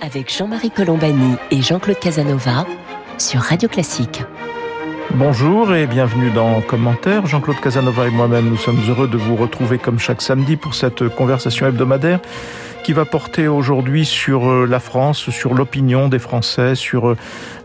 [0.00, 2.66] Avec Jean-Marie Colombani et Jean-Claude Casanova
[3.18, 4.22] sur Radio Classique.
[5.14, 7.26] Bonjour et bienvenue dans Commentaire.
[7.26, 11.08] Jean-Claude Casanova et moi-même, nous sommes heureux de vous retrouver comme chaque samedi pour cette
[11.08, 12.20] conversation hebdomadaire
[12.82, 17.16] qui va porter aujourd'hui sur euh, la France, sur l'opinion des Français, sur euh,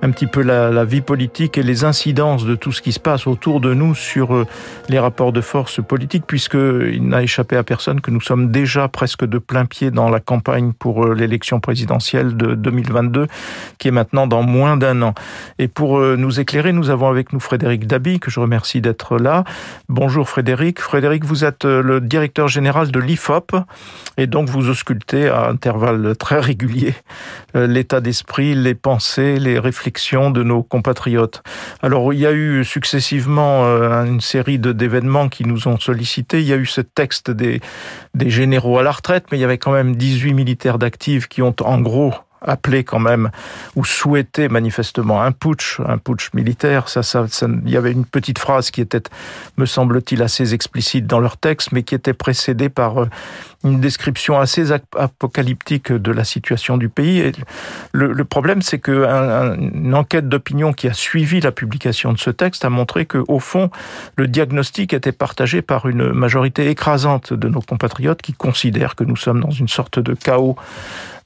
[0.01, 3.27] un petit peu la, vie politique et les incidences de tout ce qui se passe
[3.27, 4.45] autour de nous sur euh,
[4.89, 9.25] les rapports de force politiques, puisqu'il n'a échappé à personne que nous sommes déjà presque
[9.25, 13.27] de plein pied dans la campagne pour l'élection présidentielle de 2022,
[13.77, 15.13] qui est maintenant dans moins d'un an.
[15.59, 19.43] Et pour nous éclairer, nous avons avec nous Frédéric Dabi, que je remercie d'être là.
[19.89, 20.79] Bonjour Frédéric.
[20.79, 23.55] Frédéric, vous êtes le directeur général de l'IFOP,
[24.17, 26.95] et donc vous auscultez à intervalles très réguliers
[27.55, 31.43] euh, l'état d'esprit, les pensées, les réflexions de nos compatriotes.
[31.81, 36.41] Alors il y a eu successivement euh, une série d'événements qui nous ont sollicités.
[36.41, 37.61] Il y a eu ce texte des,
[38.13, 41.41] des généraux à la retraite, mais il y avait quand même 18 militaires d'actifs qui
[41.41, 42.13] ont en gros
[42.45, 43.31] appelé quand même
[43.75, 46.87] ou souhaité manifestement un putsch, un putsch militaire.
[46.89, 47.25] Ça, ça,
[47.65, 49.03] il y avait une petite phrase qui était,
[49.57, 53.09] me semble-t-il, assez explicite dans leur texte, mais qui était précédée par euh,
[53.65, 57.19] une description assez apocalyptique de la situation du pays.
[57.19, 57.31] Et
[57.93, 62.29] le, problème, c'est que un, une enquête d'opinion qui a suivi la publication de ce
[62.29, 63.69] texte a montré que, au fond,
[64.15, 69.17] le diagnostic était partagé par une majorité écrasante de nos compatriotes qui considèrent que nous
[69.17, 70.55] sommes dans une sorte de chaos.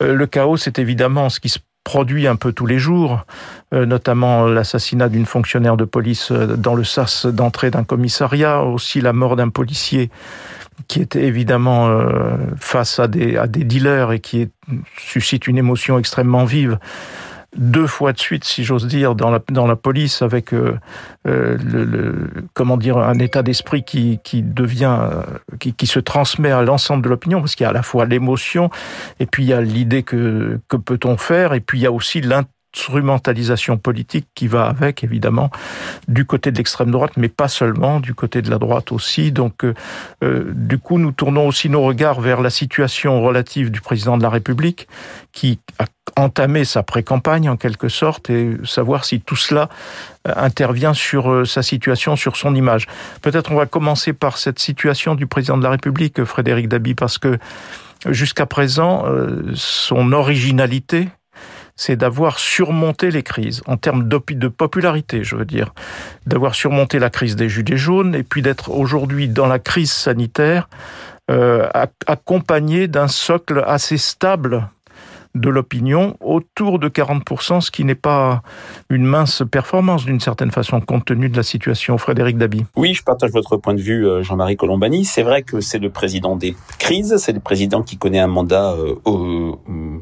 [0.02, 3.26] Euh, le chaos, c'est évidemment ce qui se produit un peu tous les jours,
[3.74, 9.02] euh, notamment l'assassinat d'une fonctionnaire de police euh, dans le sas d'entrée d'un commissariat, aussi
[9.02, 10.10] la mort d'un policier
[10.88, 14.50] qui était évidemment euh, face à des, à des dealers et qui
[14.98, 16.80] suscite une émotion extrêmement vive.
[17.56, 20.78] Deux fois de suite, si j'ose dire, dans la, dans la police, avec euh,
[21.28, 21.58] euh,
[22.54, 25.00] comment dire, un état d'esprit qui, qui devient,
[25.60, 28.06] qui, qui se transmet à l'ensemble de l'opinion, parce qu'il y a à la fois
[28.06, 28.70] l'émotion,
[29.20, 31.92] et puis il y a l'idée que, que peut-on faire, et puis il y a
[31.92, 35.50] aussi l'intérêt instrumentalisation politique qui va avec, évidemment,
[36.08, 39.32] du côté de l'extrême droite, mais pas seulement, du côté de la droite aussi.
[39.32, 39.74] Donc, euh,
[40.24, 44.24] euh, du coup, nous tournons aussi nos regards vers la situation relative du président de
[44.24, 44.88] la République,
[45.32, 45.86] qui a
[46.16, 49.70] entamé sa pré-campagne en quelque sorte, et savoir si tout cela
[50.28, 52.88] euh, intervient sur euh, sa situation, sur son image.
[53.22, 57.18] Peut-être on va commencer par cette situation du président de la République, Frédéric Dabi, parce
[57.18, 57.40] que
[58.06, 59.06] jusqu'à présent,
[59.56, 61.10] son originalité,
[61.80, 65.74] c'est d'avoir surmonté les crises, en termes de popularité, je veux dire,
[66.26, 70.68] d'avoir surmonté la crise des Gilets jaunes, et puis d'être aujourd'hui dans la crise sanitaire,
[71.32, 71.70] euh,
[72.06, 74.68] accompagné d'un socle assez stable
[75.36, 78.42] de l'opinion autour de 40%, ce qui n'est pas
[78.90, 81.98] une mince performance d'une certaine façon, compte tenu de la situation.
[81.98, 82.66] Frédéric Dabi.
[82.76, 85.06] Oui, je partage votre point de vue, euh, Jean-Marie Colombani.
[85.06, 88.74] C'est vrai que c'est le président des crises, c'est le président qui connaît un mandat
[88.74, 88.96] euh,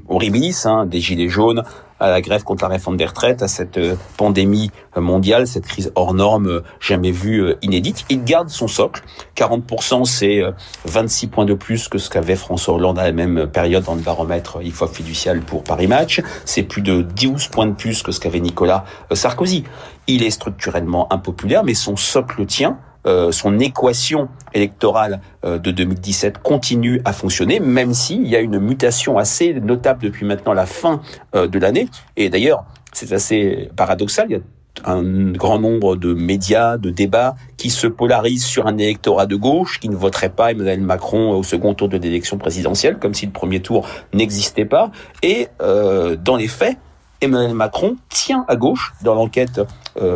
[0.07, 1.63] horribilis, hein, des gilets jaunes,
[1.99, 5.65] à la grève contre la réforme des retraites, à cette euh, pandémie euh, mondiale, cette
[5.65, 8.05] crise hors norme euh, jamais vue, inédite.
[8.09, 9.03] Il garde son socle.
[9.35, 10.41] 40%, c'est
[10.85, 14.01] 26 points de plus que ce qu'avait François Hollande à la même période dans le
[14.01, 16.21] baromètre IFOP fiducial pour Paris Match.
[16.45, 19.63] C'est plus de 12 points de plus que ce qu'avait Nicolas Sarkozy.
[20.07, 22.79] Il est structurellement impopulaire, mais son socle tient.
[23.07, 28.59] Euh, son équation électorale euh, de 2017 continue à fonctionner, même s'il y a une
[28.59, 31.01] mutation assez notable depuis maintenant la fin
[31.33, 31.87] euh, de l'année.
[32.17, 34.27] Et d'ailleurs, c'est assez paradoxal.
[34.29, 38.77] Il y a un grand nombre de médias, de débats qui se polarisent sur un
[38.77, 42.97] électorat de gauche qui ne voterait pas Emmanuel Macron au second tour de l'élection présidentielle,
[42.99, 44.91] comme si le premier tour n'existait pas.
[45.23, 46.77] Et dans les faits,
[47.21, 49.61] Emmanuel Macron tient à gauche dans l'enquête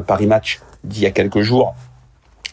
[0.06, 1.74] Paris Match d'il y a quelques jours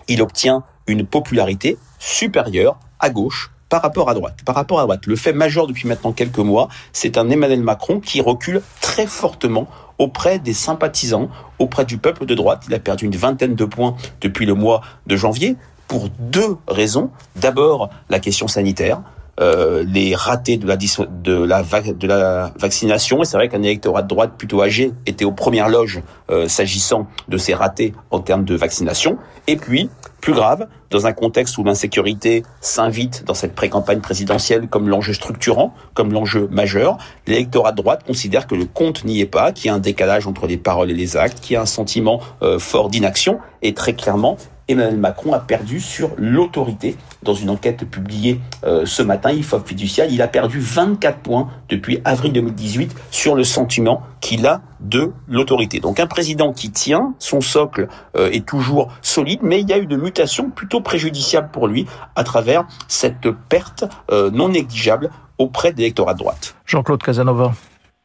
[0.08, 4.38] il obtient une popularité supérieure à gauche par rapport à droite.
[4.44, 8.00] Par rapport à droite, le fait majeur depuis maintenant quelques mois, c'est un Emmanuel Macron
[8.00, 12.64] qui recule très fortement auprès des sympathisants, auprès du peuple de droite.
[12.68, 17.10] Il a perdu une vingtaine de points depuis le mois de janvier pour deux raisons.
[17.36, 19.02] D'abord, la question sanitaire.
[19.40, 23.22] Euh, les ratés de la, de la, de la vaccination.
[23.22, 27.06] Et c'est vrai qu'un électorat de droite plutôt âgé était aux premières loges euh, s'agissant
[27.28, 29.16] de ces ratés en termes de vaccination.
[29.46, 29.90] Et puis,
[30.20, 35.72] plus grave, dans un contexte où l'insécurité s'invite dans cette pré-campagne présidentielle comme l'enjeu structurant,
[35.94, 36.98] comme l'enjeu majeur,
[37.28, 40.26] l'électorat de droite considère que le compte n'y est pas, qu'il y a un décalage
[40.26, 43.72] entre les paroles et les actes, qu'il y a un sentiment euh, fort d'inaction, et
[43.72, 44.36] très clairement,
[44.68, 46.96] Emmanuel Macron a perdu sur l'autorité.
[47.22, 52.00] Dans une enquête publiée euh, ce matin, IFOP fiducial, il a perdu 24 points depuis
[52.04, 55.80] avril 2018 sur le sentiment qu'il a de l'autorité.
[55.80, 59.78] Donc un président qui tient, son socle euh, est toujours solide, mais il y a
[59.78, 65.72] eu de mutations plutôt préjudiciables pour lui à travers cette perte euh, non négligeable auprès
[65.72, 66.54] de l'électorat de droite.
[66.66, 67.52] Jean-Claude Casanova.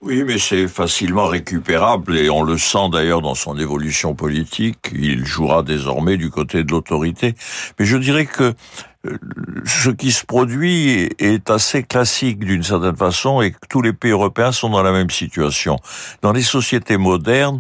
[0.05, 4.91] Oui, mais c'est facilement récupérable et on le sent d'ailleurs dans son évolution politique.
[4.93, 7.35] Il jouera désormais du côté de l'autorité.
[7.79, 8.53] Mais je dirais que
[9.65, 14.51] ce qui se produit est assez classique d'une certaine façon et tous les pays européens
[14.53, 15.77] sont dans la même situation.
[16.21, 17.59] Dans les sociétés modernes,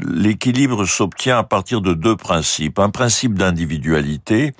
[0.00, 2.78] l'équilibre s'obtient à partir de deux principes.
[2.78, 4.54] Un principe d'individualité,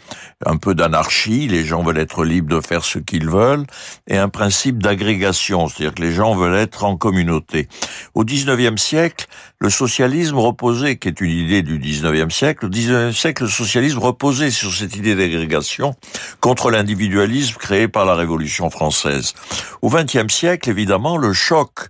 [0.44, 3.64] un peu d'anarchie, les gens veulent être libres de faire ce qu'ils veulent,
[4.06, 7.68] et un principe d'agrégation, c'est-à-dire que les gens veulent être en communauté.
[8.14, 9.26] Au XIXe siècle,
[9.60, 13.98] le socialisme reposait, qui est une idée du XIXe siècle, au XIXe siècle, le socialisme
[13.98, 15.96] reposait sur cette idée d'agrégation
[16.40, 19.34] contre l'individualisme créé par la Révolution française.
[19.82, 21.88] Au XXe siècle, évidemment, le choc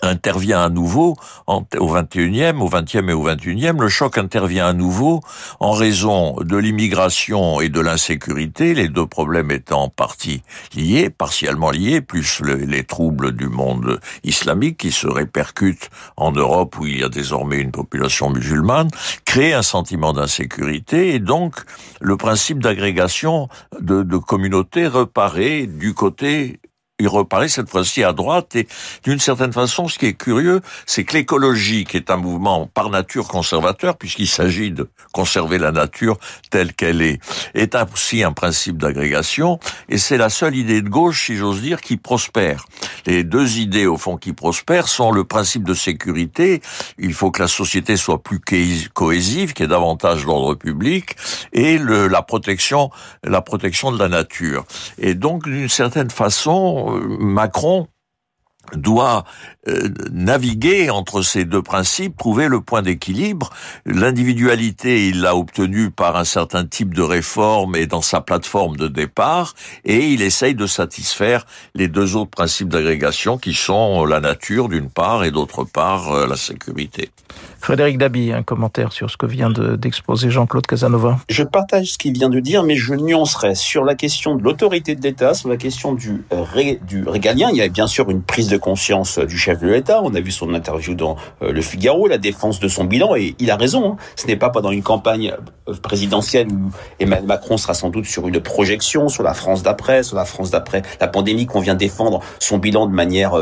[0.00, 1.16] intervient à nouveau
[1.46, 5.20] au 21e, au 20e et au 21e, le choc intervient à nouveau
[5.60, 10.42] en raison de l'immigration et de l'insécurité, les deux problèmes étant en partie
[10.74, 16.86] liés, partiellement liés, plus les troubles du monde islamique qui se répercutent en Europe où
[16.86, 18.88] il y a désormais une population musulmane,
[19.26, 21.56] créent un sentiment d'insécurité et donc
[22.00, 23.48] le principe d'agrégation
[23.80, 26.60] de, de communautés reparaît du côté
[27.02, 28.54] il reparler cette fois-ci à droite.
[28.54, 28.68] Et
[29.04, 32.90] d'une certaine façon, ce qui est curieux, c'est que l'écologie, qui est un mouvement par
[32.90, 36.16] nature conservateur, puisqu'il s'agit de conserver la nature
[36.50, 37.20] telle qu'elle est,
[37.54, 39.58] est aussi un principe d'agrégation.
[39.88, 42.66] Et c'est la seule idée de gauche, si j'ose dire, qui prospère.
[43.06, 46.62] Les deux idées, au fond, qui prospèrent sont le principe de sécurité.
[46.98, 48.40] Il faut que la société soit plus
[48.92, 51.16] cohésive, qu'il y ait davantage d'ordre public,
[51.52, 52.90] et la protection,
[53.24, 54.64] la protection de la nature.
[54.98, 57.88] Et donc, d'une certaine façon, Macron
[58.74, 59.24] doit
[59.68, 63.50] euh, naviguer entre ces deux principes, trouver le point d'équilibre.
[63.86, 68.88] L'individualité, il l'a obtenue par un certain type de réforme et dans sa plateforme de
[68.88, 69.54] départ,
[69.84, 74.90] et il essaye de satisfaire les deux autres principes d'agrégation qui sont la nature d'une
[74.90, 77.10] part et d'autre part euh, la sécurité.
[77.60, 81.20] Frédéric Dabi, un commentaire sur ce que vient d'exposer Jean-Claude Casanova.
[81.28, 84.96] Je partage ce qu'il vient de dire, mais je nuancerai sur la question de l'autorité
[84.96, 86.24] de l'État, sur la question du,
[86.82, 87.50] du régalien.
[87.50, 90.00] Il y a bien sûr une prise de conscience du chef de l'État.
[90.02, 93.34] On a vu son interview dans euh, Le Figaro, la défense de son bilan, et
[93.38, 93.92] il a raison.
[93.92, 93.96] Hein.
[94.16, 95.34] Ce n'est pas pendant une campagne
[95.68, 96.70] euh, présidentielle où
[97.00, 100.50] Emmanuel Macron sera sans doute sur une projection sur la France d'après, sur la France
[100.50, 103.38] d'après la pandémie, qu'on vient défendre son bilan de manière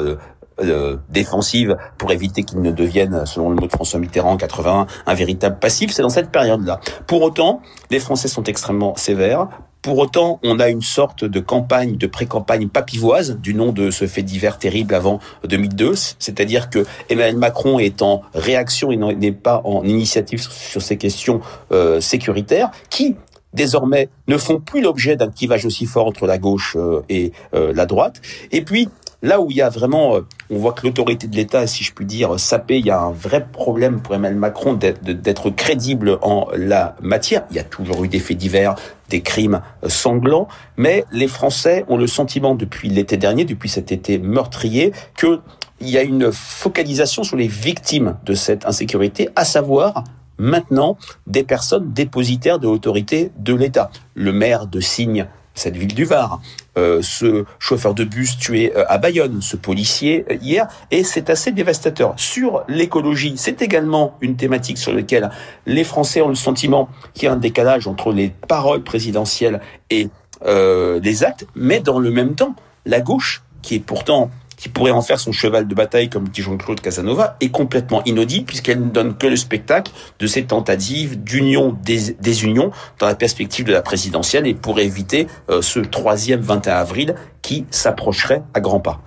[0.62, 4.86] euh, défensive pour éviter qu'il ne devienne, selon le mot de François Mitterrand en 81,
[5.06, 5.90] un véritable passif.
[5.92, 6.80] C'est dans cette période-là.
[7.06, 9.48] Pour autant, les Français sont extrêmement sévères.
[9.82, 14.06] Pour autant, on a une sorte de campagne, de pré-campagne papivoise, du nom de ce
[14.06, 15.94] fait divers terrible avant 2002.
[16.18, 21.40] C'est-à-dire que Emmanuel Macron est en réaction et n'est pas en initiative sur ces questions
[21.72, 23.16] euh, sécuritaires, qui
[23.54, 27.86] désormais ne font plus l'objet d'un clivage aussi fort entre la gauche euh, et la
[27.86, 28.20] droite.
[28.52, 28.88] Et puis,
[29.22, 31.92] Là où il y a vraiment, euh, on voit que l'autorité de l'État, si je
[31.92, 36.48] puis dire, sapée, il y a un vrai problème pour Emmanuel Macron d'être crédible en
[36.56, 37.44] la matière.
[37.50, 38.76] Il y a toujours eu des faits divers,
[39.10, 43.92] des crimes euh, sanglants, mais les Français ont le sentiment depuis l'été dernier, depuis cet
[43.92, 45.40] été meurtrier, que
[45.82, 50.04] il y a une focalisation sur les victimes de cette insécurité, à savoir
[50.36, 50.96] maintenant
[51.26, 53.90] des personnes dépositaires de l'autorité de l'État.
[54.14, 56.40] Le maire de Signe cette ville du Var,
[56.78, 61.30] euh, ce chauffeur de bus tué euh, à Bayonne, ce policier euh, hier, et c'est
[61.30, 62.14] assez dévastateur.
[62.16, 65.30] Sur l'écologie, c'est également une thématique sur laquelle
[65.66, 70.08] les Français ont le sentiment qu'il y a un décalage entre les paroles présidentielles et
[70.42, 72.54] les actes, mais dans le même temps,
[72.86, 74.30] la gauche, qui est pourtant
[74.60, 78.44] qui pourrait en faire son cheval de bataille, comme dit Jean-Claude Casanova, est complètement inaudible
[78.44, 83.64] puisqu'elle ne donne que le spectacle de ces tentatives d'union des, unions dans la perspective
[83.64, 88.80] de la présidentielle et pour éviter euh, ce troisième 21 avril qui s'approcherait à grands
[88.80, 89.00] pas.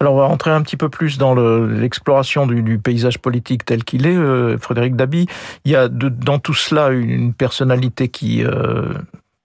[0.00, 4.06] Alors on va rentrer un petit peu plus dans l'exploration du, paysage politique tel qu'il
[4.06, 5.26] est, euh, Frédéric Dabi.
[5.64, 8.92] Il y a dans tout cela une personnalité qui euh,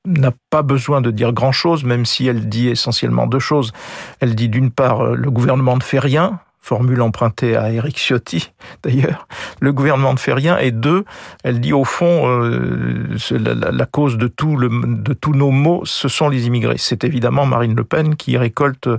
[0.08, 3.74] n'a pas besoin de dire grand-chose, même si elle dit essentiellement deux choses.
[4.20, 8.52] Elle dit d'une part, euh, le gouvernement ne fait rien, formule empruntée à Eric Ciotti
[8.84, 9.28] d'ailleurs,
[9.62, 11.06] le gouvernement ne fait rien, et deux,
[11.46, 16.28] elle dit au fond, euh, la, cause de, tout de tous nos maux, ce sont
[16.28, 16.78] les immigrés.
[16.78, 18.90] C'est évidemment Marine Le Pen qui récolte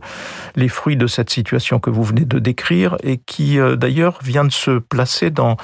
[0.57, 4.45] les fruits de cette situation que vous venez de décrire, et qui euh, d'ailleurs vient
[4.45, 5.57] de se placer dans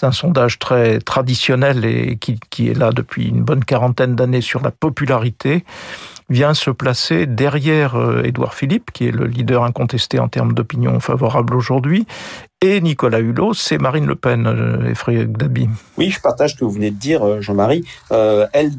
[0.00, 4.70] un sondage très traditionnel et qui est là depuis une bonne quarantaine d'années sur la
[4.70, 5.64] popularité
[6.30, 11.00] vient se placer derrière euh, Édouard Philippe, qui est le leader incontesté en termes d'opinion
[11.00, 12.06] favorable aujourd'hui,
[12.62, 15.68] et Nicolas Hulot, c'est Marine Le Pen, euh, et Frédéric Dabi.
[15.98, 17.84] Oui, je partage ce que vous venez de dire, euh, Jean-Marie.
[18.10, 18.70] elle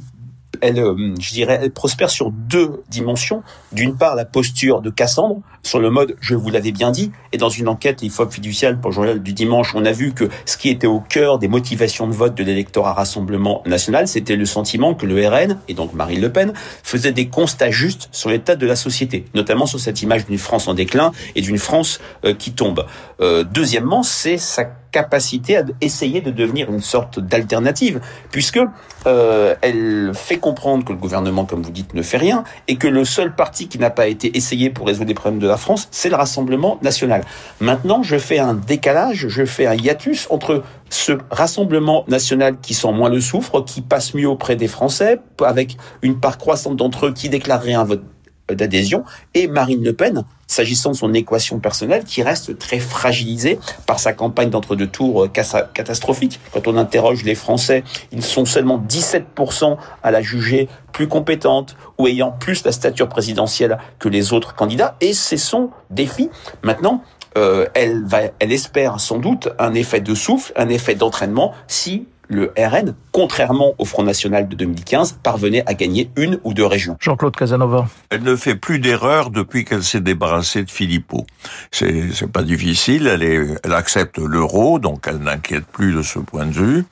[0.62, 3.44] elle, euh, je dirais, elle prospère sur deux dimensions.
[3.72, 7.38] D'une part, la posture de Cassandre, sur le mode je vous l'avais bien dit, et
[7.38, 10.58] dans une enquête IFOP fiduciale pour le journal du dimanche, on a vu que ce
[10.58, 14.94] qui était au cœur des motivations de vote de l'électorat Rassemblement National, c'était le sentiment
[14.94, 16.54] que le RN, et donc Marine Le Pen,
[16.84, 20.68] faisait des constats justes sur l'état de la société, notamment sur cette image d'une France
[20.68, 22.86] en déclin et d'une France euh, qui tombe.
[23.22, 28.60] Euh, deuxièmement, c'est sa capacité à essayer de devenir une sorte d'alternative, puisque
[29.08, 32.88] euh, elle fait comprendre que le gouvernement, comme vous dites, ne fait rien, et que
[32.88, 35.88] le seul parti qui n'a pas été essayé pour résoudre les problèmes de la France,
[35.92, 37.24] c'est le Rassemblement national.
[37.60, 42.92] Maintenant, je fais un décalage, je fais un hiatus entre ce Rassemblement national qui sent
[42.92, 47.14] moins le souffre, qui passe mieux auprès des Français, avec une part croissante d'entre eux
[47.14, 48.04] qui déclarerait un vote
[48.50, 54.00] d'adhésion, et Marine Le Pen, s'agissant de son équation personnelle, qui reste très fragilisée par
[54.00, 56.40] sa campagne d'entre-deux tours euh, catastrophique.
[56.52, 62.08] Quand on interroge les Français, ils sont seulement 17% à la juger plus compétente ou
[62.08, 66.30] ayant plus la stature présidentielle que les autres candidats, et c'est son défi.
[66.64, 67.04] Maintenant,
[67.38, 72.08] euh, elle, va, elle espère sans doute un effet de souffle, un effet d'entraînement si
[72.32, 76.98] le RN, contrairement au Front National de 2015, parvenait à gagner une ou deux régions.
[77.00, 77.88] Jean-Claude Casanova.
[78.10, 81.26] Elle ne fait plus d'erreurs depuis qu'elle s'est débarrassée de Philippot.
[81.72, 86.20] C'est, c'est pas difficile, elle, est, elle accepte l'euro, donc elle n'inquiète plus de ce
[86.20, 86.86] point de vue,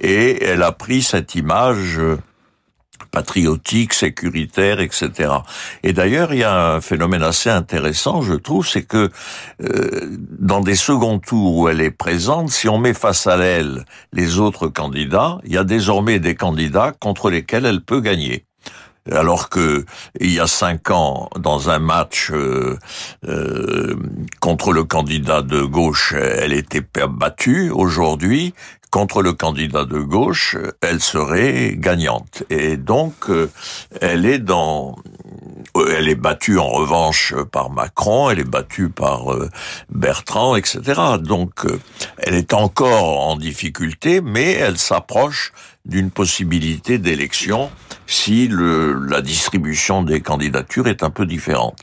[0.00, 1.98] et elle a pris cette image
[3.06, 5.30] patriotique, sécuritaire, etc.
[5.82, 9.10] Et d'ailleurs, il y a un phénomène assez intéressant, je trouve, c'est que
[9.62, 13.84] euh, dans des seconds tours où elle est présente, si on met face à elle
[14.12, 18.44] les autres candidats, il y a désormais des candidats contre lesquels elle peut gagner
[19.10, 19.84] alors que
[20.20, 22.78] il y a cinq ans, dans un match euh,
[23.26, 23.96] euh,
[24.40, 27.70] contre le candidat de gauche, elle était battue.
[27.70, 28.54] Aujourd'hui,
[28.92, 32.44] contre le candidat de gauche, elle serait gagnante.
[32.50, 33.50] Et donc, euh,
[34.02, 34.96] elle est dans,
[35.78, 39.48] euh, elle est battue en revanche par Macron, elle est battue par euh,
[39.88, 41.00] Bertrand, etc.
[41.20, 41.66] Donc,
[42.18, 45.52] elle est encore en difficulté, mais elle s'approche
[45.86, 47.70] d'une possibilité d'élection
[48.06, 51.78] si le, la distribution des candidatures est un peu différente.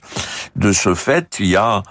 [0.55, 1.81] De ce fait, il y a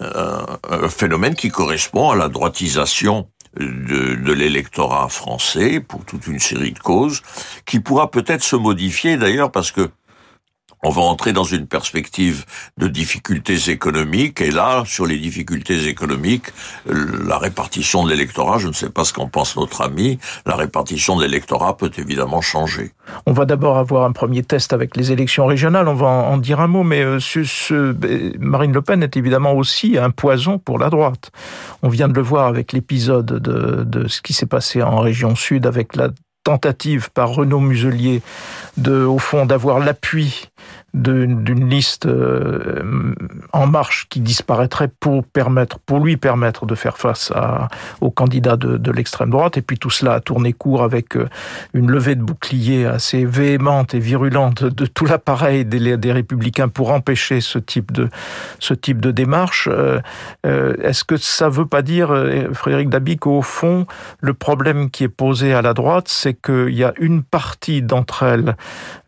[0.00, 6.78] un phénomène qui correspond à la droitisation de, l'électorat français pour toute une série de
[6.78, 7.22] causes,
[7.66, 9.90] qui pourra peut-être se modifier d'ailleurs parce que
[10.84, 12.44] on va entrer dans une perspective
[12.76, 16.46] de difficultés économiques, et là, sur les difficultés économiques,
[16.86, 21.16] la répartition de l'électorat, je ne sais pas ce qu'en pense notre ami, la répartition
[21.16, 22.90] de l'électorat peut évidemment changer.
[23.26, 26.60] On va d'abord avoir un premier test avec les élections régionales, on va en dire
[26.60, 27.94] un mot, mais euh, ce, ce,
[28.38, 31.30] Marine Le Pen est évidemment aussi un poison pour la droite.
[31.82, 35.36] On vient de le voir avec l'épisode de, de ce qui s'est passé en région
[35.36, 36.08] sud avec la
[36.44, 38.22] tentative par Renaud Muselier
[38.76, 40.48] de, au fond, d'avoir l'appui
[40.94, 43.14] d'une liste euh,
[43.52, 47.32] en marche qui disparaîtrait pour permettre, pour lui permettre de faire face
[48.02, 49.56] aux candidats de, l'extrême droite.
[49.56, 51.28] Et puis tout cela a tourné court avec euh,
[51.72, 56.90] une levée de bouclier assez véhémente et virulente de tout l'appareil des, des républicains pour
[56.90, 58.10] empêcher ce type de,
[58.58, 59.70] ce type de démarche.
[59.72, 60.00] Euh,
[60.82, 62.08] est-ce que ça veut pas dire,
[62.52, 63.86] Frédéric Dabi, qu'au fond,
[64.20, 68.24] le problème qui est posé à la droite, c'est qu'il y a une partie d'entre
[68.24, 68.56] elles,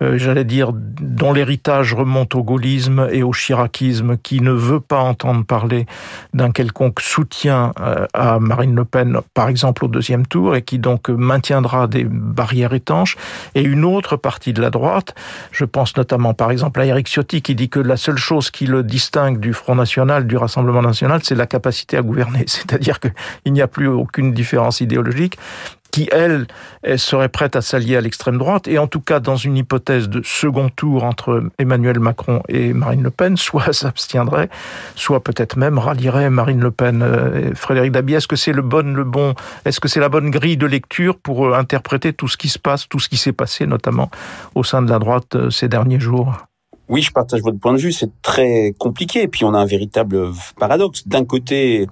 [0.00, 5.45] j'allais dire, dont l'héritage remonte au gaullisme et au chiracisme, qui ne veut pas entendre
[5.45, 5.87] parler
[6.33, 10.78] d'un quelconque soutien euh, à Marine Le Pen, par exemple au deuxième tour, et qui
[10.78, 13.16] donc maintiendra des barrières étanches,
[13.54, 15.14] et une autre partie de la droite,
[15.50, 18.66] je pense notamment par exemple à Eric Ciotti, qui dit que la seule chose qui
[18.66, 23.52] le distingue du Front National, du Rassemblement National, c'est la capacité à gouverner, c'est-à-dire qu'il
[23.52, 25.38] n'y a plus aucune différence idéologique,
[25.94, 26.48] qui, elle,
[26.96, 30.22] serait prête à s'allier à l'extrême droite, et en tout cas dans une hypothèse de
[30.24, 34.48] second tour entre Emmanuel Macron et Marine Le Pen, soit s'abstiendrait,
[34.96, 37.00] soit peut-être même rallierait Marine Le Pen.
[37.00, 39.34] Euh, Frédéric Dabi, est-ce que c'est le bon, le bon,
[39.64, 42.58] est-ce que c'est la bonne grille de lecture pour euh, interpréter tout ce qui se
[42.58, 44.10] passe, tout ce qui s'est passé, notamment
[44.56, 46.34] au sein de la droite euh, ces derniers jours?
[46.88, 47.92] Oui, je partage votre point de vue.
[47.92, 49.22] C'est très compliqué.
[49.22, 51.06] Et puis on a un véritable paradoxe.
[51.06, 51.86] D'un côté,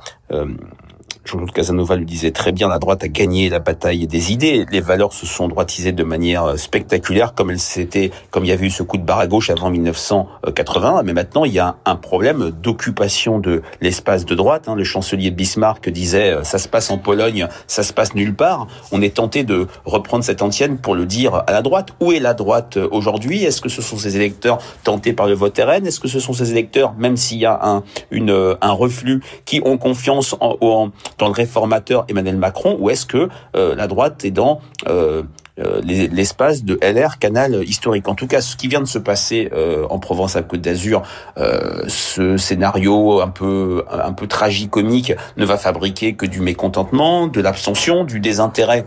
[1.25, 4.67] Jean-Claude Casanova le disait très bien, la droite a gagné la bataille des idées.
[4.73, 8.53] Les valeurs se sont droitisées de manière euh, spectaculaire, comme elle s'était, comme il y
[8.53, 11.03] avait eu ce coup de barre à gauche avant 1980.
[11.05, 14.69] Mais maintenant, il y a un problème d'occupation de l'espace de droite.
[14.69, 14.75] Hein.
[14.75, 18.67] Le chancelier Bismarck disait euh, ça se passe en Pologne, ça se passe nulle part.
[18.91, 21.91] On est tenté de reprendre cette antienne pour le dire à la droite.
[22.01, 23.45] Où est la droite euh, aujourd'hui?
[23.45, 26.33] Est-ce que ce sont ces électeurs tentés par le vote RN Est-ce que ce sont
[26.33, 31.33] ces électeurs, même s'il y a un, un reflux, qui ont confiance en dans le
[31.33, 35.23] réformateur Emmanuel Macron ou est-ce que euh, la droite est dans euh,
[35.59, 38.09] euh, l'espace de LR canal historique?
[38.09, 39.51] En tout cas, ce qui vient de se passer
[39.89, 41.03] en Provence à Côte d'Azur,
[41.37, 48.05] ce scénario un peu un peu tragicomique ne va fabriquer que du mécontentement, de l'abstention,
[48.05, 48.87] du désintérêt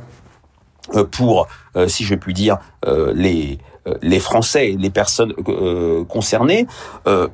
[1.11, 1.47] pour,
[1.87, 2.57] si je puis dire,
[3.13, 3.59] les
[4.01, 5.33] les Français les personnes
[6.07, 6.67] concernées.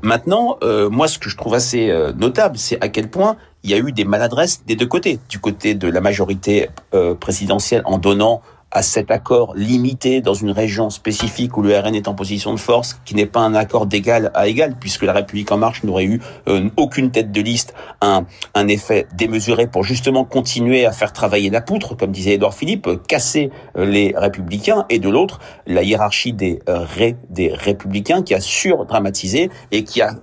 [0.02, 0.58] maintenant,
[0.90, 3.92] moi, ce que je trouve assez notable, c'est à quel point il y a eu
[3.92, 5.20] des maladresses des deux côtés.
[5.30, 10.52] Du côté de la majorité euh, présidentielle en donnant à cet accord limité dans une
[10.52, 13.86] région spécifique où le RN est en position de force, qui n'est pas un accord
[13.86, 17.74] d'égal à égal, puisque la République en marche n'aurait eu euh, aucune tête de liste,
[18.02, 18.26] un,
[18.56, 22.90] un effet démesuré pour justement continuer à faire travailler la poutre, comme disait Edouard Philippe,
[23.08, 26.86] casser euh, les républicains, et de l'autre, la hiérarchie des, euh,
[27.30, 30.16] des républicains qui a surdramatisé et qui a,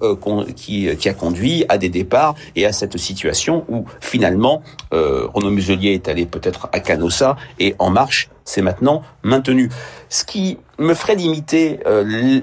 [0.56, 4.62] qui, qui, a conduit à des départs et à cette situation où finalement
[4.92, 9.70] Renaud Muselier est allé peut-être à Canossa et En Marche c'est maintenant maintenu.
[10.08, 12.40] Ce qui me ferait limiter euh,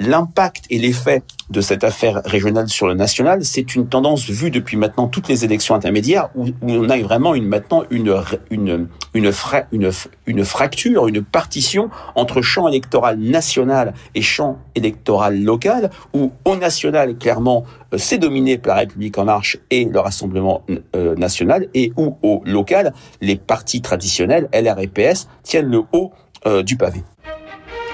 [0.00, 4.76] l'impact et l'effet de cette affaire régionale sur le national, c'est une tendance vue depuis
[4.76, 8.14] maintenant toutes les élections intermédiaires où, on a vraiment une, maintenant une,
[8.50, 9.32] une, une,
[9.72, 9.90] une,
[10.26, 17.16] une fracture, une partition entre champ électoral national et champ électoral local où au national,
[17.16, 20.62] clairement, euh, c'est dominé par la République en marche et le Rassemblement
[20.96, 26.12] euh, national et où au local, les partis traditionnels, LR et PS, tiennent le haut
[26.46, 27.02] euh, du pavé.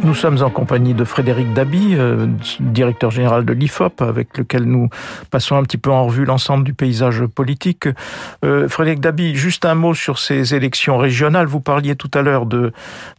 [0.00, 2.28] Nous sommes en compagnie de Frédéric Dabi, euh,
[2.60, 4.88] directeur général de l'IFOP, avec lequel nous
[5.32, 7.88] passons un petit peu en revue l'ensemble du paysage politique.
[8.44, 11.46] Euh, Frédéric Dabi, juste un mot sur ces élections régionales.
[11.46, 12.72] Vous parliez tout à l'heure de,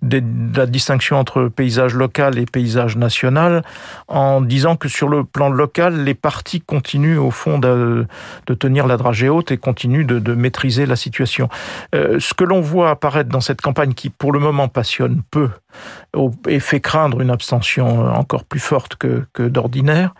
[0.04, 0.24] de,
[0.56, 3.62] la distinction entre paysage local et paysage national,
[4.08, 8.08] en disant que sur le plan local, les partis continuent au fond de,
[8.48, 11.50] de tenir la dragée haute et continuent de, de maîtriser la situation.
[11.94, 15.50] Euh, ce que l'on voit apparaître dans cette campagne qui, pour le moment, passionne peu,
[16.48, 20.14] et fait craindre une abstention encore plus forte que, d'ordinaire,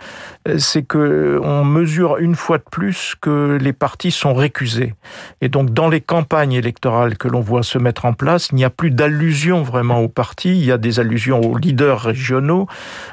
[0.58, 4.94] c'est que on mesure une fois de plus que les partis sont récusés.
[5.42, 8.66] Et donc, dans les campagnes électorales que l'on voit se mettre en place, il n'y
[8.66, 10.58] a plus d'allusion vraiment aux partis.
[10.58, 12.68] Il y a des allusions aux leaders régionaux,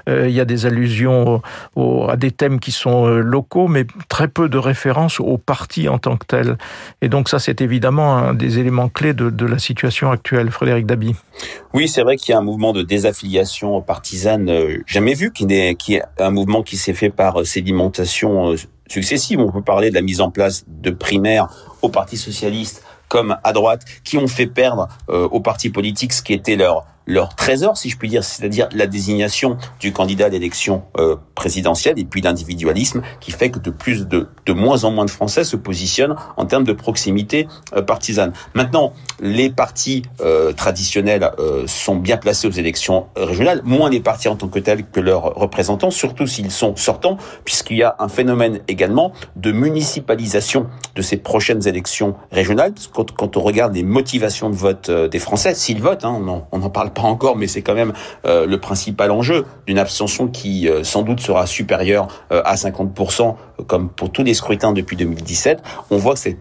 [0.09, 1.43] euh, il y a des allusions
[2.09, 5.99] à des thèmes qui sont euh, locaux, mais très peu de références aux partis en
[5.99, 6.59] tant que tels.
[7.01, 10.51] Et donc, ça, c'est évidemment un des éléments clés de, de la situation actuelle.
[10.51, 11.15] Frédéric Dabi.
[11.73, 15.45] Oui, c'est vrai qu'il y a un mouvement de désaffiliation partisane euh, jamais vu, qui
[15.51, 18.57] est, qui est un mouvement qui s'est fait par euh, sédimentation euh,
[18.89, 19.41] successive.
[19.41, 21.49] On peut parler de la mise en place de primaires
[21.83, 26.33] au Parti socialiste comme à droite, qui ont fait perdre aux partis politiques ce qui
[26.33, 30.83] était leur leur trésor, si je puis dire, c'est-à-dire la désignation du candidat à l'élection
[30.99, 35.05] euh, présidentielle et puis l'individualisme qui fait que de plus de, de moins en moins
[35.05, 38.33] de Français se positionnent en termes de proximité euh, partisane.
[38.55, 41.31] Maintenant, les partis euh, traditionnels
[41.67, 45.35] sont bien placés aux élections régionales, moins les partis en tant que tels que leurs
[45.35, 51.17] représentants, surtout s'ils sont sortants, puisqu'il y a un phénomène également de municipalisation de ces
[51.17, 52.75] prochaines élections régionales.
[52.93, 56.71] Quand, quand on regarde les motivations de vote des Français, s'ils votent, hein, on n'en
[56.71, 57.93] parle pas encore, mais c'est quand même
[58.25, 63.37] euh, le principal enjeu d'une abstention qui euh, sans doute sera supérieure euh, à 50%,
[63.67, 65.63] comme pour tous les scrutins depuis 2017.
[65.91, 66.39] On voit que cette,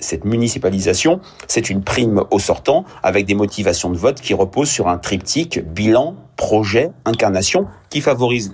[0.00, 4.88] cette municipalisation, c'est une prime au sortant, avec des motivations de vote qui reposent sur
[4.88, 8.52] un triptyque bilan, projet, incarnation, qui favorise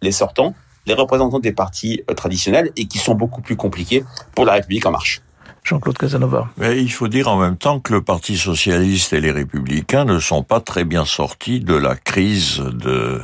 [0.00, 0.54] les sortants,
[0.86, 4.90] les représentants des partis traditionnels et qui sont beaucoup plus compliqués pour la République en
[4.90, 5.20] marche.
[5.66, 6.48] Jean-Claude Casanova.
[6.58, 10.20] Mais il faut dire en même temps que le Parti socialiste et les républicains ne
[10.20, 13.20] sont pas très bien sortis de la crise de,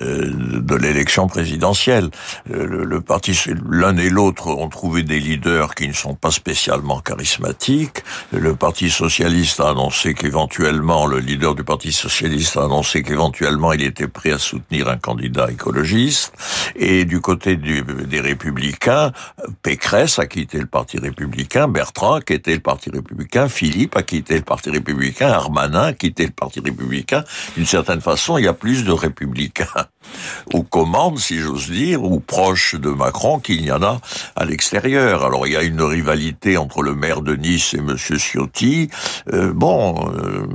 [0.00, 2.10] de l'élection présidentielle.
[2.48, 3.36] Le, le parti,
[3.68, 8.04] l'un et l'autre ont trouvé des leaders qui ne sont pas spécialement charismatiques.
[8.32, 13.82] Le Parti socialiste a annoncé qu'éventuellement, le leader du Parti socialiste a annoncé qu'éventuellement il
[13.82, 16.32] était prêt à soutenir un candidat écologiste.
[16.76, 19.10] Et du côté des républicains,
[19.62, 24.36] Pécresse a quitté le Parti républicain, Bertrand a quitté le Parti républicain, Philippe a quitté
[24.36, 27.24] le Parti républicain, Armanin a quitté le Parti républicain.
[27.56, 29.66] D'une certaine façon, il y a plus de républicains
[30.52, 34.00] aux commandes, si j'ose dire, ou proches de Macron qu'il y en a
[34.36, 35.24] à l'extérieur.
[35.24, 38.88] Alors il y a une rivalité entre le maire de Nice et Monsieur Ciotti.
[39.32, 40.46] Euh, bon, euh,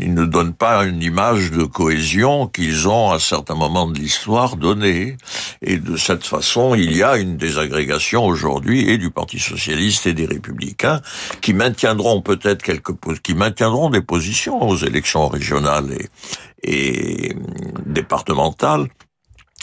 [0.00, 4.56] ils ne donnent pas une image de cohésion qu'ils ont à certains moments de l'histoire
[4.56, 5.16] donnée.
[5.62, 10.14] Et de cette façon, il y a une désagrégation aujourd'hui et du Parti socialiste et
[10.14, 11.00] des Républicains
[11.40, 15.90] qui maintiendront peut-être quelques qui maintiendront des positions aux élections régionales
[16.64, 17.36] et
[17.86, 18.88] départementales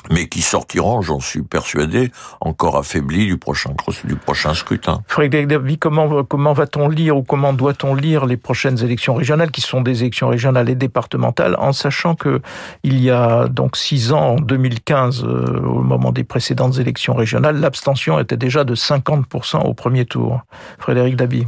[0.10, 3.72] mais qui sortiront, j'en suis persuadé, encore affaiblis du prochain,
[4.04, 5.04] du prochain scrutin.
[5.08, 9.62] Frédéric David, comment, comment va-t-on lire ou comment doit-on lire les prochaines élections régionales, qui
[9.62, 12.42] sont des élections régionales et départementales, en sachant que
[12.84, 17.60] il y a donc six ans, en 2015, euh, au moment des précédentes élections régionales,
[17.60, 20.42] l'abstention était déjà de 50% au premier tour.
[20.80, 21.46] Frédéric Dabi.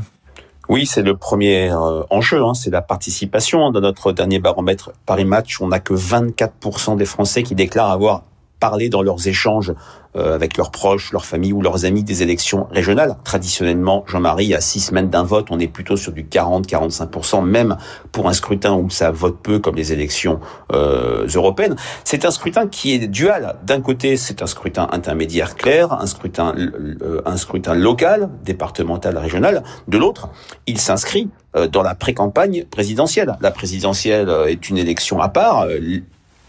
[0.69, 3.71] Oui, c'est le premier euh, enjeu, hein, c'est la participation.
[3.71, 8.23] Dans notre dernier baromètre Paris Match, on n'a que 24% des Français qui déclarent avoir
[8.60, 9.73] parler dans leurs échanges
[10.15, 13.17] euh, avec leurs proches, leurs familles ou leurs amis des élections régionales.
[13.23, 17.78] Traditionnellement, Jean-Marie, à six semaines d'un vote, on est plutôt sur du 40-45%, même
[18.12, 20.39] pour un scrutin où ça vote peu, comme les élections
[20.71, 21.76] euh, européennes.
[22.04, 23.56] C'est un scrutin qui est dual.
[23.65, 29.63] D'un côté, c'est un scrutin intermédiaire clair, un scrutin, euh, un scrutin local, départemental, régional.
[29.88, 30.30] De l'autre,
[30.67, 31.30] il s'inscrit
[31.71, 33.38] dans la pré-campagne présidentielle.
[33.39, 35.67] La présidentielle est une élection à part.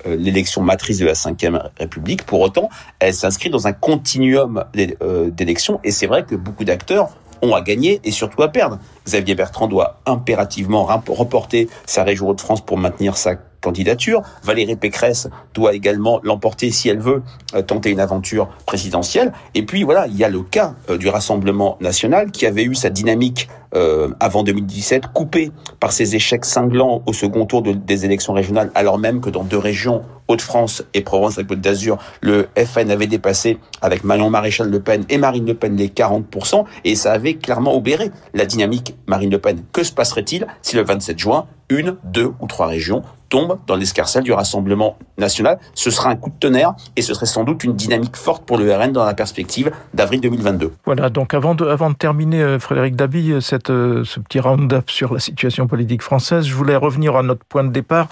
[0.06, 2.24] Euh, l'élection matrice de la Ve République.
[2.24, 4.64] Pour autant, elle s'inscrit dans un continuum
[5.02, 8.78] euh, d'élections et c'est vrai que beaucoup d'acteurs ont à gagner et surtout à perdre.
[9.06, 13.36] Xavier Bertrand doit impérativement reporter sa région de France pour maintenir sa
[14.42, 17.22] Valérie Pécresse doit également l'emporter si elle veut
[17.54, 19.32] euh, tenter une aventure présidentielle.
[19.54, 22.90] Et puis voilà, il y a le cas du Rassemblement national qui avait eu sa
[22.90, 25.50] dynamique euh, avant 2017, coupé
[25.80, 29.58] par ses échecs cinglants au second tour des élections régionales, alors même que dans deux
[29.58, 35.18] régions, Hauts-de-France et Provence-Côte d'Azur, le FN avait dépassé avec Marion Maréchal Le Pen et
[35.18, 39.62] Marine Le Pen les 40%, et ça avait clairement obéré la dynamique Marine Le Pen.
[39.72, 44.22] Que se passerait-il si le 27 juin, une, deux ou trois régions tombent dans l'escarcelle
[44.22, 45.58] du Rassemblement national?
[45.74, 48.58] Ce sera un coup de tonnerre et ce serait sans doute une dynamique forte pour
[48.58, 50.72] le RN dans la perspective d'avril 2022.
[50.84, 55.20] Voilà, donc avant de, terminer, euh, Frédéric Dabi, euh, euh, ce petit round-up sur la
[55.20, 58.08] situation politique française, je voulais revenir à notre point de départ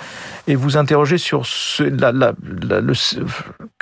[0.49, 2.81] et vous interroger sur ce, la, la, la,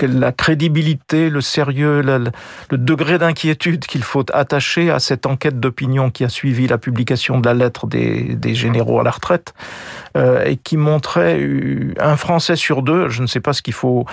[0.02, 6.24] la crédibilité, le sérieux, le degré d'inquiétude qu'il faut attacher à cette enquête d'opinion qui
[6.24, 9.54] a suivi la publication de la lettre des, des généraux à la retraite
[10.16, 13.08] euh, et qui montrait euh, un Français sur deux.
[13.08, 14.06] Je ne sais pas ce qu'il faut,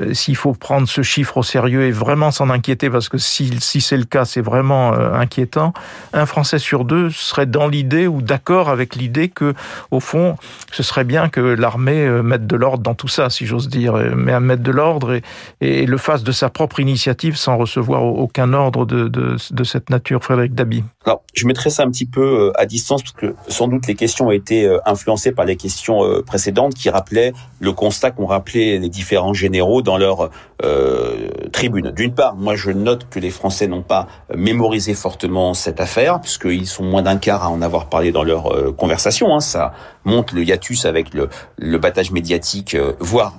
[0.00, 3.58] euh, s'il faut prendre ce chiffre au sérieux et vraiment s'en inquiéter parce que si,
[3.60, 5.72] si c'est le cas, c'est vraiment inquiétant.
[6.12, 9.54] Un Français sur deux serait dans l'idée ou d'accord avec l'idée que,
[9.90, 10.36] au fond,
[10.72, 14.40] ce serait bien que l'armée mette de l'ordre dans tout ça, j'ose dire, mais à
[14.40, 15.20] mettre de l'ordre
[15.60, 20.54] et, le fasse de sa propre initiative sans recevoir aucun ordre de, cette nature, Frédéric
[20.54, 20.84] Dabi.
[21.04, 24.28] Alors, je mettrai ça un petit peu à distance parce que sans doute les questions
[24.28, 28.88] ont été influencées par les questions euh, précédentes qui rappelaient le constat qu'ont rappelé les
[28.88, 30.30] différents généraux dans leur
[30.64, 31.90] euh, tribune.
[31.90, 36.66] D'une part, moi je note que les Français n'ont pas mémorisé fortement cette affaire, puisqu'ils
[36.66, 39.34] sont moins d'un quart à en avoir parlé dans leur euh, conversation.
[39.34, 39.40] Hein.
[39.40, 39.72] Ça
[40.08, 43.38] monte le hiatus avec le, le battage médiatique, euh, voire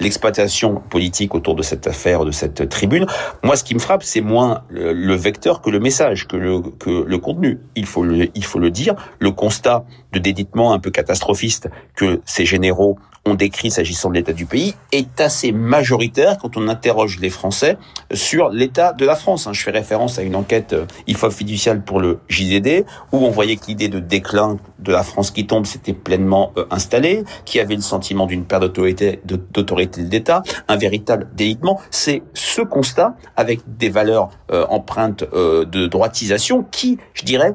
[0.00, 3.06] l'exploitation politique autour de cette affaire, de cette tribune.
[3.42, 7.04] Moi, ce qui me frappe, c'est moins le, vecteur que le message, que le, que
[7.04, 7.60] le contenu.
[7.76, 8.94] Il faut le, il faut le dire.
[9.18, 12.98] Le constat de déditement un peu catastrophiste que ces généraux
[13.28, 17.76] ont décrit s'agissant de l'état du pays est assez majoritaire quand on interroge les Français
[18.12, 19.46] sur l'état de la France.
[19.46, 19.52] Hein.
[19.52, 23.56] Je fais référence à une enquête euh, IFOP fiduciale pour le JDD où on voyait
[23.56, 27.76] que l'idée de déclin de la France qui tombe s'était pleinement euh, installée, qui avait
[27.76, 31.80] le sentiment d'une perte d'autorité d'autorité de l'État, un véritable délitement.
[31.90, 37.52] C'est ce constat avec des valeurs euh, empreintes de droitisation qui, je dirais,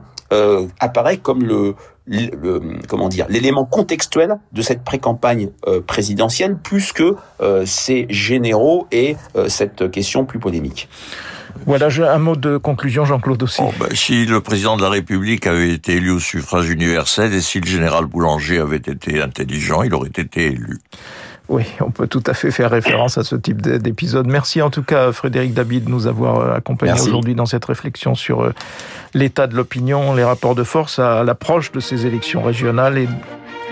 [0.80, 1.76] apparaît comme le,
[2.88, 9.16] comment dire l'élément contextuel de cette pré-campagne euh, présidentielle plus que euh, ces généraux et
[9.36, 10.89] euh, cette question plus polémique.
[11.66, 13.62] Voilà, un mot de conclusion, Jean-Claude aussi.
[13.63, 17.42] Oh, ben, si le président de la République avait été élu au suffrage universel et
[17.42, 20.80] si le général Boulanger avait été intelligent, il aurait été élu.
[21.49, 24.27] Oui, on peut tout à fait faire référence à ce type d'épisode.
[24.27, 28.15] Merci en tout cas Frédéric David de nous avoir euh, accompagnés aujourd'hui dans cette réflexion
[28.15, 28.53] sur euh,
[29.13, 33.10] l'état de l'opinion, les rapports de force à l'approche de ces élections régionales et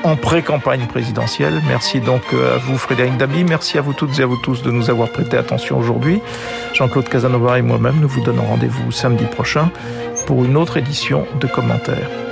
[0.04, 1.62] en pré-campagne présidentielle.
[1.68, 4.64] Merci donc euh, à vous Frédéric Dabi, merci à vous toutes et à vous tous
[4.64, 6.20] de nous avoir prêté attention aujourd'hui.
[6.74, 9.72] Jean-Claude Casanova et moi-même, nous vous donnons rendez-vous samedi prochain
[10.26, 12.31] pour une autre édition de commentaires.